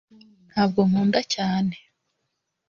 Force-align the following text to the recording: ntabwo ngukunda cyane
ntabwo 0.51 0.79
ngukunda 0.87 1.19
cyane 1.33 1.75